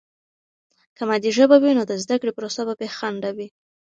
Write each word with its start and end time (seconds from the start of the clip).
که 0.95 1.03
مادي 1.09 1.31
ژبه 1.37 1.57
وي، 1.61 1.71
نو 1.77 1.83
د 1.89 1.93
زده 2.03 2.15
کړې 2.21 2.31
پروسه 2.37 2.61
به 2.67 2.73
بې 2.79 2.87
خنډه 2.97 3.31
وي. 3.37 3.47